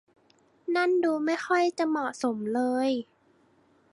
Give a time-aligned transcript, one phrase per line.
[0.75, 2.11] นั่นดูไม่ค่อยจะเหมาะ
[2.53, 2.89] เลย